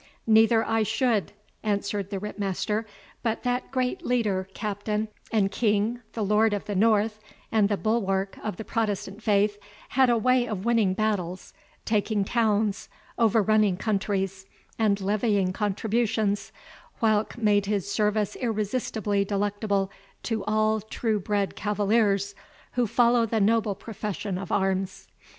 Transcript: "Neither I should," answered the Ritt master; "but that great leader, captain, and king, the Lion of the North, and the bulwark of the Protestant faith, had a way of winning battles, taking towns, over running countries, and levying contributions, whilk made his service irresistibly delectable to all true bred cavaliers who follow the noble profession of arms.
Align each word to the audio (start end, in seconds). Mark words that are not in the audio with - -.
"Neither 0.25 0.65
I 0.65 0.81
should," 0.81 1.31
answered 1.61 2.09
the 2.09 2.17
Ritt 2.17 2.39
master; 2.39 2.87
"but 3.21 3.43
that 3.43 3.69
great 3.69 4.03
leader, 4.03 4.49
captain, 4.55 5.09
and 5.31 5.51
king, 5.51 5.99
the 6.13 6.23
Lion 6.25 6.55
of 6.55 6.65
the 6.65 6.73
North, 6.73 7.19
and 7.51 7.69
the 7.69 7.77
bulwark 7.77 8.35
of 8.43 8.57
the 8.57 8.63
Protestant 8.65 9.21
faith, 9.21 9.59
had 9.89 10.09
a 10.09 10.17
way 10.17 10.47
of 10.47 10.65
winning 10.65 10.95
battles, 10.95 11.53
taking 11.85 12.25
towns, 12.25 12.89
over 13.19 13.43
running 13.43 13.77
countries, 13.77 14.47
and 14.79 14.99
levying 14.99 15.53
contributions, 15.53 16.51
whilk 16.99 17.37
made 17.37 17.67
his 17.67 17.87
service 17.91 18.35
irresistibly 18.37 19.23
delectable 19.23 19.91
to 20.23 20.43
all 20.45 20.81
true 20.81 21.19
bred 21.19 21.55
cavaliers 21.55 22.33
who 22.71 22.87
follow 22.87 23.27
the 23.27 23.39
noble 23.39 23.75
profession 23.75 24.39
of 24.39 24.51
arms. 24.51 25.07